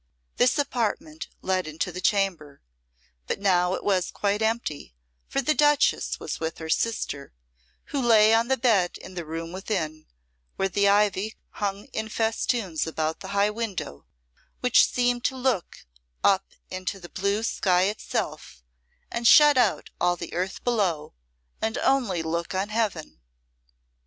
[0.37, 2.63] This apartment led into the chamber,
[3.27, 4.95] but now it was quite empty,
[5.27, 7.33] for the Duchess was with her sister,
[7.93, 10.07] who lay on the bed in the room within,
[10.55, 14.07] where the ivy hung in festoons about the high window,
[14.59, 15.85] which seemed to look
[16.23, 18.63] up into the blue sky itself
[19.11, 21.13] and shut out all the earth below
[21.61, 23.21] and only look on Heaven.